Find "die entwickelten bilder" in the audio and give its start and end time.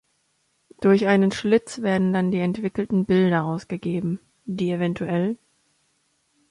2.31-3.45